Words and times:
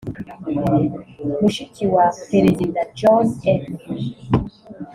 mushiki 1.39 1.83
wa 1.93 2.05
Perezida 2.29 2.79
John 2.97 3.25
F 3.59 3.63